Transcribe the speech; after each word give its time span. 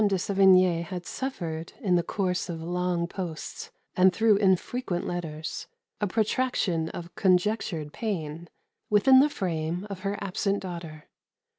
de 0.07 0.17
Sevigne 0.17 0.81
had 0.81 1.05
suffered, 1.05 1.73
in 1.79 1.93
the 1.95 2.01
course 2.01 2.49
of 2.49 2.59
long 2.59 3.05
posts 3.07 3.69
and 3.95 4.11
through 4.11 4.35
infrequent 4.37 5.05
letters 5.05 5.67
a 5.99 6.07
protraction 6.07 6.89
of 6.89 7.13
conjectured 7.13 7.93
pain 7.93 8.49
within 8.89 9.19
the 9.19 9.29
frame 9.29 9.85
of 9.91 9.99
her 9.99 10.17
absent 10.19 10.59
daughter. 10.59 11.07